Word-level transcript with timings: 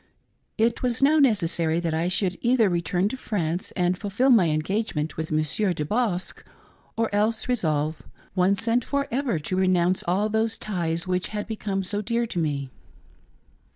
It 0.57 0.81
was 0.81 1.03
now 1.03 1.19
necessary 1.19 1.79
that 1.79 1.93
I 1.93 2.07
should 2.07 2.39
either 2.41 2.69
return 2.69 3.07
to 3.09 3.15
France 3.17 3.69
and 3.73 3.95
fulfill 3.95 4.31
my 4.31 4.49
engagement 4.49 5.15
with 5.15 5.29
Monsieur 5.31 5.73
De 5.75 5.85
Bosque, 5.85 6.43
or 6.97 7.13
else 7.13 7.47
resolve, 7.47 8.01
once 8.33 8.67
and 8.67 8.83
for 8.83 9.07
ever, 9.11 9.37
to 9.37 9.55
renounce 9.55 10.01
all 10.07 10.27
those 10.27 10.57
ties 10.57 11.05
which 11.05 11.27
had 11.27 11.45
become 11.45 11.83
so 11.83 12.01
dear 12.01 12.25
to 12.25 12.39
me. 12.39 12.71